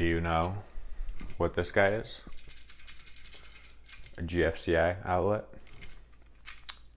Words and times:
Do 0.00 0.06
you 0.06 0.22
know 0.22 0.54
what 1.36 1.52
this 1.52 1.70
guy 1.70 1.88
is? 1.88 2.22
A 4.16 4.22
GFCI 4.22 4.96
outlet 5.04 5.44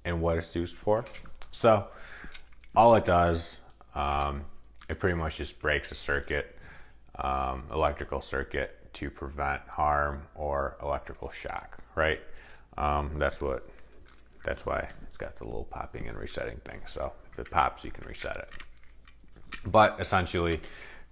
and 0.05 0.21
what 0.21 0.37
it's 0.37 0.55
used 0.55 0.77
for. 0.77 1.03
So, 1.51 1.87
all 2.73 2.95
it 2.95 3.03
does, 3.03 3.57
um, 3.93 4.45
it 4.87 5.01
pretty 5.01 5.17
much 5.17 5.35
just 5.35 5.59
breaks 5.59 5.91
a 5.91 5.95
circuit, 5.95 6.57
um, 7.15 7.65
electrical 7.73 8.21
circuit, 8.21 8.93
to 8.93 9.09
prevent 9.09 9.63
harm 9.67 10.21
or 10.33 10.77
electrical 10.81 11.29
shock. 11.29 11.79
Right? 11.95 12.21
Um, 12.77 13.19
that's 13.19 13.41
what. 13.41 13.67
That's 14.45 14.65
why 14.65 14.87
it's 15.05 15.17
got 15.17 15.35
the 15.35 15.43
little 15.43 15.65
popping 15.65 16.07
and 16.07 16.17
resetting 16.17 16.61
thing. 16.63 16.79
So 16.85 17.11
if 17.33 17.39
it 17.39 17.51
pops, 17.51 17.83
you 17.83 17.91
can 17.91 18.07
reset 18.07 18.37
it. 18.37 18.63
But 19.65 19.97
essentially, 19.99 20.61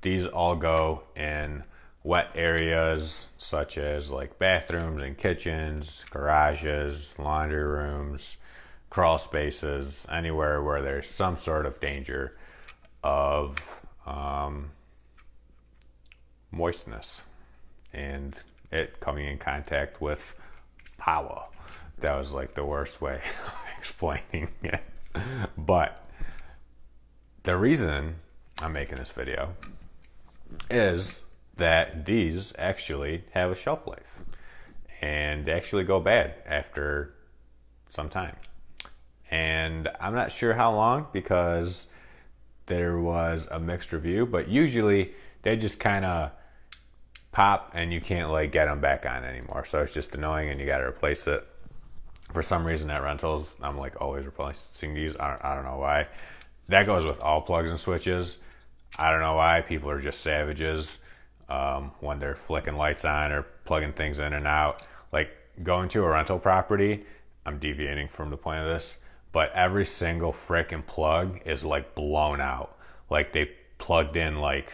these 0.02 0.26
all 0.26 0.56
go 0.56 1.04
in 1.18 1.66
wet 2.04 2.30
areas 2.36 3.28
such 3.38 3.78
as 3.78 4.12
like 4.12 4.40
bathrooms 4.40 5.04
and 5.04 5.18
kitchens, 5.18 6.04
garages, 6.10 7.16
laundry 7.20 7.64
rooms, 7.64 8.38
crawl 8.90 9.18
spaces, 9.18 10.06
anywhere 10.12 10.62
where 10.62 10.82
there's 10.82 11.10
some 11.10 11.38
sort 11.38 11.66
of 11.66 11.80
danger 11.80 12.36
of 13.04 13.56
um, 14.06 14.72
moistness 16.52 17.24
and 17.94 18.36
it 18.72 19.00
coming 19.00 19.28
in 19.28 19.38
contact 19.38 20.02
with 20.02 20.36
power. 20.98 21.46
That 22.00 22.18
was 22.18 22.32
like 22.32 22.54
the 22.54 22.66
worst 22.66 23.02
way 23.02 23.22
of 23.46 23.54
explaining 23.80 24.50
it. 24.64 24.82
But 25.58 26.04
the 27.44 27.58
reason 27.58 28.16
I'm 28.60 28.74
making 28.74 28.98
this 28.98 29.12
video 29.12 29.56
is 30.70 31.22
that 31.58 32.06
these 32.06 32.54
actually 32.58 33.24
have 33.32 33.52
a 33.52 33.56
shelf 33.56 33.86
life 33.86 34.24
and 35.02 35.46
they 35.46 35.52
actually 35.52 35.84
go 35.84 36.00
bad 36.00 36.36
after 36.46 37.14
some 37.90 38.10
time. 38.10 38.36
And 39.30 39.90
I'm 40.00 40.14
not 40.14 40.32
sure 40.32 40.54
how 40.54 40.74
long 40.74 41.08
because 41.12 41.88
there 42.68 43.00
was 43.00 43.48
a 43.50 43.60
mixed 43.60 43.92
review, 43.92 44.26
but 44.26 44.48
usually 44.48 45.14
they 45.42 45.56
just 45.56 45.80
kind 45.80 46.06
of 46.06 46.32
pop 47.32 47.72
and 47.74 47.92
you 47.92 48.02
can't 48.02 48.30
like 48.30 48.52
get 48.52 48.66
them 48.66 48.82
back 48.82 49.06
on 49.06 49.24
anymore. 49.24 49.66
So 49.66 49.82
it's 49.82 49.94
just 49.94 50.14
annoying 50.16 50.50
and 50.50 50.60
you 50.60 50.66
got 50.66 50.80
to 50.80 50.86
replace 50.86 51.26
it. 51.28 51.46
For 52.32 52.42
some 52.42 52.66
reason 52.66 52.90
at 52.90 53.04
rentals, 53.04 53.56
I'm 53.62 53.78
like 53.78 54.00
always 54.00 54.26
replacing 54.26 54.94
these. 54.94 55.18
I 55.18 55.30
don't, 55.32 55.46
I 55.46 55.56
don't 55.56 55.66
know 55.66 55.78
why. 55.78 56.08
That 56.70 56.86
goes 56.86 57.06
with 57.06 57.22
all 57.22 57.42
plugs 57.42 57.70
and 57.70 57.80
switches. 57.80 58.38
I 58.98 59.12
don't 59.12 59.22
know 59.22 59.36
why 59.36 59.62
people 59.62 59.90
are 59.90 60.00
just 60.00 60.22
savages 60.22 60.98
um, 61.52 61.92
when 62.00 62.20
they're 62.20 62.36
flicking 62.36 62.78
lights 62.78 63.04
on 63.04 63.32
or 63.32 63.44
plugging 63.66 63.92
things 63.92 64.20
in 64.20 64.32
and 64.34 64.48
out. 64.48 64.84
Like 65.12 65.32
going 65.62 65.90
to 65.90 66.04
a 66.04 66.10
rental 66.10 66.40
property, 66.40 67.04
I'm 67.46 67.60
deviating 67.60 68.08
from 68.08 68.30
the 68.30 68.38
point 68.38 68.62
of 68.62 68.68
this, 68.68 68.98
but 69.34 69.52
every 69.54 69.86
single 69.86 70.32
frickin' 70.32 70.86
plug 70.86 71.42
is 71.46 71.64
like 71.64 71.94
blown 71.94 72.40
out. 72.40 72.78
Like 73.10 73.34
they 73.34 73.52
plugged 73.78 74.16
in 74.16 74.38
like 74.38 74.72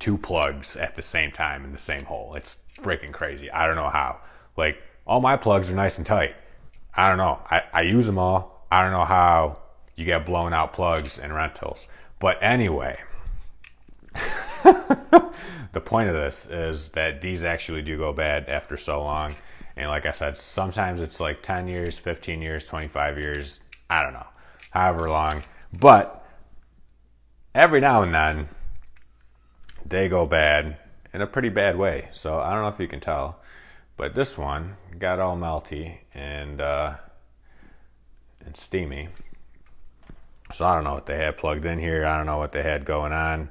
two 0.00 0.18
plugs 0.18 0.76
at 0.76 0.96
the 0.96 1.02
same 1.02 1.30
time 1.30 1.64
in 1.64 1.70
the 1.70 1.78
same 1.78 2.04
hole. 2.04 2.34
It's 2.34 2.58
freaking 2.78 3.12
crazy. 3.12 3.48
I 3.50 3.66
don't 3.66 3.76
know 3.76 3.90
how. 3.90 4.18
Like 4.56 4.82
all 5.06 5.20
my 5.20 5.36
plugs 5.36 5.70
are 5.70 5.76
nice 5.76 5.98
and 5.98 6.06
tight. 6.06 6.34
I 6.96 7.08
don't 7.08 7.18
know. 7.18 7.38
I, 7.48 7.62
I 7.72 7.82
use 7.82 8.06
them 8.06 8.18
all. 8.18 8.66
I 8.72 8.82
don't 8.82 8.92
know 8.92 9.04
how 9.04 9.58
you 9.94 10.04
get 10.04 10.26
blown 10.26 10.52
out 10.52 10.72
plugs 10.72 11.18
in 11.18 11.32
rentals. 11.32 11.86
But 12.18 12.42
anyway, 12.42 12.96
the 15.72 15.80
point 15.80 16.08
of 16.08 16.14
this 16.14 16.46
is 16.46 16.90
that 16.90 17.20
these 17.20 17.44
actually 17.44 17.82
do 17.82 17.96
go 17.96 18.12
bad 18.12 18.48
after 18.48 18.76
so 18.76 19.02
long. 19.02 19.34
And 19.76 19.88
like 19.88 20.06
I 20.06 20.10
said, 20.10 20.36
sometimes 20.36 21.00
it's 21.00 21.18
like 21.18 21.42
10 21.42 21.66
years, 21.66 21.98
15 21.98 22.42
years, 22.42 22.66
25 22.66 23.18
years. 23.18 23.60
I 23.88 24.02
don't 24.02 24.12
know. 24.12 24.26
However 24.70 25.08
long. 25.08 25.42
But 25.72 26.24
every 27.54 27.80
now 27.80 28.02
and 28.02 28.14
then, 28.14 28.48
they 29.84 30.08
go 30.08 30.26
bad 30.26 30.76
in 31.12 31.20
a 31.20 31.26
pretty 31.26 31.48
bad 31.48 31.76
way. 31.76 32.08
So 32.12 32.38
I 32.40 32.52
don't 32.52 32.62
know 32.62 32.68
if 32.68 32.80
you 32.80 32.88
can 32.88 33.00
tell, 33.00 33.40
but 33.96 34.14
this 34.14 34.38
one 34.38 34.76
got 34.98 35.20
all 35.20 35.36
melty 35.36 35.98
and 36.14 36.60
uh, 36.60 36.94
and 38.44 38.56
steamy. 38.56 39.08
So 40.52 40.66
I 40.66 40.74
don't 40.74 40.84
know 40.84 40.94
what 40.94 41.06
they 41.06 41.16
had 41.16 41.38
plugged 41.38 41.64
in 41.64 41.78
here. 41.78 42.04
I 42.04 42.16
don't 42.16 42.26
know 42.26 42.38
what 42.38 42.52
they 42.52 42.62
had 42.62 42.84
going 42.84 43.12
on, 43.12 43.50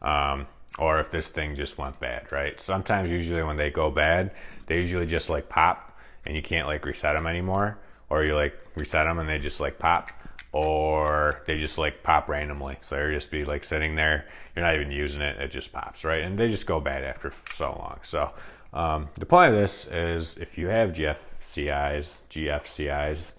um, 0.00 0.46
or 0.78 1.00
if 1.00 1.10
this 1.10 1.28
thing 1.28 1.54
just 1.54 1.78
went 1.78 2.00
bad. 2.00 2.30
Right? 2.32 2.60
Sometimes, 2.60 3.10
usually 3.10 3.42
when 3.42 3.56
they 3.56 3.70
go 3.70 3.90
bad, 3.90 4.32
they 4.66 4.80
usually 4.80 5.06
just 5.06 5.30
like 5.30 5.48
pop, 5.48 5.98
and 6.26 6.36
you 6.36 6.42
can't 6.42 6.66
like 6.66 6.84
reset 6.84 7.14
them 7.16 7.26
anymore, 7.26 7.78
or 8.08 8.24
you 8.24 8.34
like 8.34 8.54
reset 8.76 9.06
them 9.06 9.18
and 9.18 9.28
they 9.28 9.38
just 9.38 9.60
like 9.60 9.78
pop 9.78 10.10
or 10.52 11.42
they 11.46 11.58
just 11.58 11.78
like 11.78 12.02
pop 12.02 12.28
randomly. 12.28 12.76
So 12.82 12.96
they'll 12.96 13.10
just 13.10 13.30
be 13.30 13.44
like 13.44 13.64
sitting 13.64 13.94
there. 13.94 14.26
You're 14.54 14.64
not 14.64 14.74
even 14.74 14.90
using 14.90 15.22
it. 15.22 15.40
It 15.40 15.50
just 15.50 15.72
pops, 15.72 16.04
right? 16.04 16.22
And 16.22 16.38
they 16.38 16.48
just 16.48 16.66
go 16.66 16.78
bad 16.78 17.04
after 17.04 17.32
so 17.54 17.70
long. 17.70 18.00
So 18.02 18.30
um, 18.72 19.08
the 19.14 19.26
point 19.26 19.54
of 19.54 19.60
this 19.60 19.86
is 19.86 20.36
if 20.36 20.58
you 20.58 20.68
have 20.68 20.90
GFCIs, 20.90 22.22
GFCIs 22.30 23.32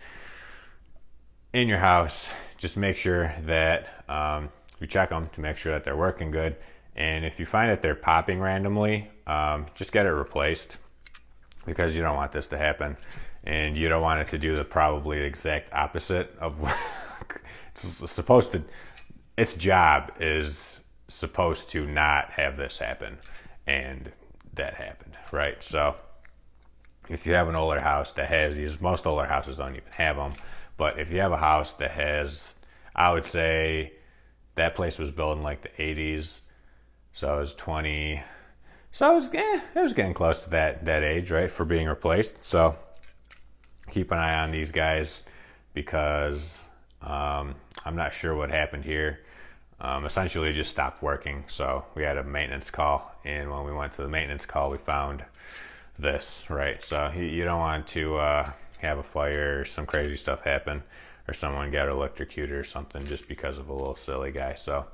in 1.53 1.67
your 1.67 1.77
house, 1.77 2.29
just 2.57 2.77
make 2.77 2.97
sure 2.97 3.35
that 3.45 4.03
um, 4.09 4.49
you 4.79 4.87
check 4.87 5.09
them 5.09 5.27
to 5.33 5.41
make 5.41 5.57
sure 5.57 5.73
that 5.73 5.83
they're 5.83 5.95
working 5.95 6.31
good. 6.31 6.55
And 6.95 7.25
if 7.25 7.39
you 7.39 7.45
find 7.45 7.71
that 7.71 7.81
they're 7.81 7.95
popping 7.95 8.39
randomly, 8.39 9.09
um, 9.25 9.65
just 9.73 9.91
get 9.91 10.05
it 10.05 10.11
replaced 10.11 10.77
because 11.65 11.95
you 11.95 12.01
don't 12.01 12.15
want 12.15 12.31
this 12.31 12.47
to 12.49 12.57
happen. 12.57 12.97
And 13.43 13.77
you 13.77 13.89
don't 13.89 14.01
want 14.01 14.21
it 14.21 14.27
to 14.27 14.37
do 14.37 14.55
the 14.55 14.63
probably 14.63 15.19
exact 15.19 15.73
opposite 15.73 16.35
of 16.39 16.61
what 16.61 16.77
it's 17.71 18.11
supposed 18.11 18.51
to 18.53 18.63
its 19.35 19.55
job 19.55 20.11
is 20.19 20.79
supposed 21.07 21.69
to 21.71 21.85
not 21.85 22.31
have 22.31 22.55
this 22.57 22.79
happen. 22.79 23.17
And 23.65 24.11
that 24.53 24.75
happened 24.75 25.13
right? 25.33 25.61
So 25.63 25.95
if 27.09 27.25
you 27.25 27.33
have 27.33 27.49
an 27.49 27.55
older 27.55 27.81
house 27.81 28.11
that 28.13 28.27
has 28.27 28.55
these 28.55 28.79
most 28.79 29.05
older 29.05 29.25
houses 29.25 29.57
don't 29.57 29.75
even 29.75 29.91
have 29.91 30.15
them 30.15 30.31
but 30.77 30.97
if 30.99 31.11
you 31.11 31.19
have 31.19 31.33
a 31.33 31.37
house 31.37 31.73
that 31.73 31.91
has 31.91 32.55
i 32.95 33.11
would 33.11 33.25
say 33.25 33.91
that 34.55 34.73
place 34.73 34.97
was 34.97 35.11
built 35.11 35.37
in 35.37 35.43
like 35.43 35.61
the 35.63 35.83
80s 35.83 36.39
so 37.13 37.37
it 37.37 37.39
was 37.39 37.55
20 37.55 38.21
so 38.91 39.11
it 39.11 39.15
was, 39.15 39.33
eh, 39.33 39.61
it 39.75 39.79
was 39.79 39.93
getting 39.93 40.13
close 40.13 40.43
to 40.43 40.49
that 40.49 40.85
that 40.85 41.03
age 41.03 41.31
right 41.31 41.49
for 41.49 41.65
being 41.65 41.87
replaced 41.87 42.43
so 42.43 42.75
keep 43.93 44.11
an 44.11 44.17
eye 44.17 44.39
on 44.39 44.49
these 44.49 44.71
guys 44.71 45.23
because 45.73 46.59
um, 47.01 47.55
I'm 47.85 47.95
not 47.95 48.13
sure 48.13 48.35
what 48.35 48.49
happened 48.49 48.85
here. 48.85 49.19
Um, 49.79 50.05
essentially, 50.05 50.53
just 50.53 50.71
stopped 50.71 51.03
working. 51.03 51.43
So 51.47 51.85
we 51.95 52.03
had 52.03 52.17
a 52.17 52.23
maintenance 52.23 52.71
call, 52.71 53.11
and 53.25 53.51
when 53.51 53.65
we 53.65 53.73
went 53.73 53.93
to 53.93 54.01
the 54.01 54.07
maintenance 54.07 54.45
call, 54.45 54.71
we 54.71 54.77
found 54.77 55.25
this. 55.99 56.45
Right. 56.49 56.81
So 56.81 57.11
you, 57.15 57.43
don't 57.43 57.59
want 57.59 57.87
to 57.87 58.17
uh, 58.17 58.51
have 58.79 58.97
a 58.97 59.03
fire 59.03 59.61
or 59.61 59.65
some 59.65 59.85
crazy 59.85 60.15
stuff 60.15 60.41
happen, 60.41 60.83
or 61.27 61.33
someone 61.33 61.69
get 61.71 61.89
electrocuted 61.89 62.55
or 62.55 62.63
something 62.63 63.05
just 63.05 63.27
because 63.27 63.57
of 63.57 63.69
a 63.69 63.73
little 63.73 63.95
silly 63.95 64.31
guy. 64.31 64.53
So 64.53 64.85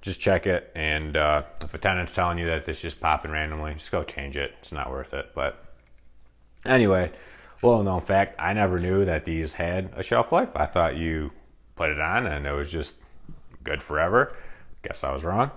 just 0.00 0.20
check 0.20 0.46
it, 0.46 0.70
and 0.74 1.16
uh, 1.16 1.42
if 1.62 1.74
a 1.74 1.78
tenant's 1.78 2.12
telling 2.12 2.38
you 2.38 2.46
that 2.46 2.68
it's 2.68 2.80
just 2.80 3.00
popping 3.00 3.30
randomly, 3.30 3.74
just 3.74 3.90
go 3.90 4.04
change 4.04 4.36
it. 4.36 4.52
It's 4.58 4.72
not 4.72 4.90
worth 4.90 5.12
it. 5.14 5.32
But 5.34 5.64
anyway, 6.64 7.12
well 7.62 7.82
known 7.82 8.00
fact: 8.00 8.36
I 8.38 8.52
never 8.52 8.78
knew 8.78 9.04
that 9.04 9.24
these 9.24 9.54
had 9.54 9.92
a 9.96 10.02
shelf 10.02 10.32
life. 10.32 10.50
I 10.54 10.66
thought 10.66 10.96
you 10.96 11.32
put 11.76 11.90
it 11.90 12.00
on 12.00 12.26
and 12.26 12.46
it 12.46 12.52
was 12.52 12.72
just 12.72 12.96
good 13.62 13.82
forever. 13.82 14.34
Guess 14.82 15.04
I 15.04 15.12
was 15.12 15.24
wrong. 15.24 15.50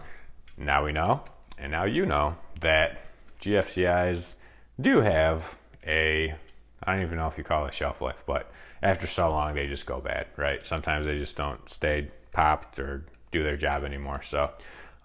Now 0.58 0.86
we 0.86 0.92
know, 0.92 1.24
and 1.58 1.72
now 1.72 1.86
you 1.86 2.06
know 2.06 2.36
that 2.60 3.02
GFCIs 3.42 4.36
do 4.80 5.00
have 5.02 5.58
a 5.86 6.36
I 6.84 6.94
don't 6.94 7.04
even 7.04 7.18
know 7.18 7.28
if 7.28 7.38
you 7.38 7.44
call 7.44 7.66
it 7.66 7.74
shelf 7.74 8.02
life, 8.02 8.24
but 8.26 8.52
after 8.82 9.08
so 9.08 9.30
long 9.30 9.56
they 9.56 9.68
just 9.68 9.86
go 9.86 10.00
bad, 10.00 10.28
right? 10.38 10.66
Sometimes 10.66 11.06
they 11.06 11.18
just 11.18 11.36
don't 11.36 11.68
stay 11.70 12.10
popped 12.32 12.80
or 12.80 13.06
do 13.32 13.44
their 13.44 13.58
job 13.58 13.84
anymore. 13.84 14.22
So 14.24 14.52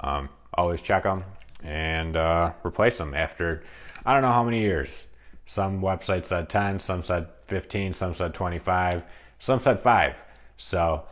um, 0.00 0.28
always 0.52 0.82
check 0.82 1.04
them 1.04 1.24
and 1.62 2.16
uh, 2.16 2.52
replace 2.64 2.98
them 2.98 3.14
after 3.14 3.62
I 4.04 4.12
don't 4.12 4.22
know 4.22 4.32
how 4.32 4.44
many 4.44 4.60
years. 4.60 5.06
Some 5.46 5.80
websites 5.80 6.26
said 6.26 6.48
10, 6.48 6.78
some 6.78 7.02
said 7.02 7.28
15, 7.46 7.92
some 7.92 8.14
said 8.14 8.34
25, 8.34 9.02
some 9.38 9.60
said 9.60 9.80
5. 9.80 10.22
So, 10.56 11.04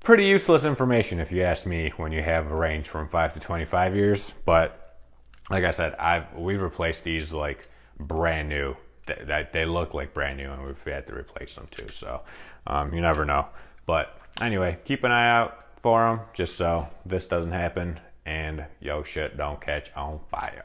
pretty 0.00 0.24
useless 0.26 0.64
information 0.64 1.18
if 1.18 1.32
you 1.32 1.42
ask 1.42 1.66
me 1.66 1.92
when 1.96 2.12
you 2.12 2.22
have 2.22 2.50
a 2.50 2.54
range 2.54 2.88
from 2.88 3.08
5 3.08 3.34
to 3.34 3.40
25 3.40 3.96
years. 3.96 4.34
But, 4.44 4.98
like 5.50 5.64
I 5.64 5.70
said, 5.70 5.94
I've 5.94 6.32
we've 6.34 6.60
replaced 6.60 7.04
these 7.04 7.32
like 7.32 7.68
brand 7.98 8.48
new. 8.48 8.76
That 9.06 9.52
they, 9.52 9.66
look 9.66 9.92
like 9.92 10.14
brand 10.14 10.38
new, 10.38 10.50
and 10.50 10.64
we've 10.64 10.82
had 10.82 11.06
to 11.08 11.14
replace 11.14 11.54
them 11.56 11.68
too. 11.70 11.88
So, 11.88 12.22
um, 12.66 12.94
you 12.94 13.02
never 13.02 13.26
know. 13.26 13.48
But 13.84 14.18
anyway, 14.40 14.78
keep 14.86 15.04
an 15.04 15.12
eye 15.12 15.28
out 15.28 15.63
for 15.84 16.00
them 16.08 16.20
just 16.32 16.56
so 16.56 16.88
this 17.04 17.26
doesn't 17.26 17.52
happen 17.52 18.00
and 18.24 18.64
yo 18.80 19.02
shit 19.02 19.36
don't 19.36 19.60
catch 19.60 19.90
on 19.94 20.18
fire. 20.30 20.64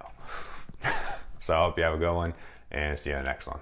so 1.41 1.53
I 1.53 1.65
hope 1.65 1.77
you 1.77 1.83
have 1.83 1.95
a 1.95 1.97
good 1.97 2.15
one 2.15 2.33
and 2.71 2.97
see 2.97 3.09
you 3.09 3.17
in 3.17 3.23
the 3.23 3.27
next 3.27 3.45
one. 3.45 3.59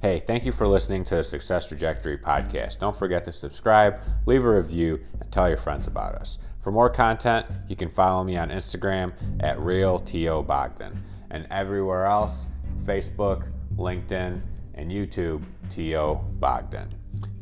Hey, 0.00 0.18
thank 0.18 0.44
you 0.44 0.50
for 0.50 0.66
listening 0.66 1.04
to 1.04 1.14
the 1.14 1.22
Success 1.22 1.68
Trajectory 1.68 2.18
podcast. 2.18 2.80
Don't 2.80 2.96
forget 2.96 3.22
to 3.26 3.32
subscribe, 3.32 4.00
leave 4.26 4.44
a 4.44 4.56
review, 4.56 4.98
and 5.20 5.30
tell 5.30 5.48
your 5.48 5.58
friends 5.58 5.86
about 5.86 6.16
us. 6.16 6.38
For 6.62 6.72
more 6.72 6.90
content, 6.90 7.46
you 7.68 7.76
can 7.76 7.90
follow 7.90 8.24
me 8.24 8.36
on 8.36 8.48
Instagram 8.48 9.12
at 9.38 9.56
RealTOBogdan 9.58 10.96
and 11.30 11.46
everywhere 11.48 12.06
else 12.06 12.48
Facebook, 12.84 13.46
LinkedIn, 13.76 14.42
and 14.74 14.90
YouTube, 14.90 15.42
T.O. 15.70 16.14
Bogdan. 16.14 16.88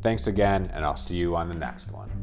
Thanks 0.03 0.27
again, 0.27 0.71
and 0.75 0.85
I'll 0.85 0.97
see 0.97 1.17
you 1.17 1.37
on 1.37 1.49
the 1.49 1.55
next 1.55 1.91
one. 1.91 2.20